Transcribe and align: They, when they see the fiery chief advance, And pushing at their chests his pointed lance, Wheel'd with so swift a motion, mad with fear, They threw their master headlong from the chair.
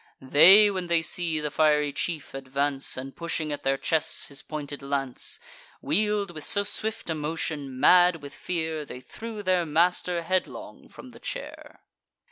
They, 0.19 0.71
when 0.71 0.87
they 0.87 1.03
see 1.03 1.39
the 1.39 1.51
fiery 1.51 1.93
chief 1.93 2.33
advance, 2.33 2.97
And 2.97 3.15
pushing 3.15 3.51
at 3.51 3.61
their 3.61 3.77
chests 3.77 4.29
his 4.29 4.41
pointed 4.41 4.81
lance, 4.81 5.39
Wheel'd 5.79 6.31
with 6.31 6.43
so 6.43 6.63
swift 6.63 7.07
a 7.11 7.13
motion, 7.13 7.79
mad 7.79 8.15
with 8.19 8.33
fear, 8.33 8.83
They 8.83 8.99
threw 8.99 9.43
their 9.43 9.63
master 9.63 10.23
headlong 10.23 10.89
from 10.89 11.11
the 11.11 11.19
chair. 11.19 11.81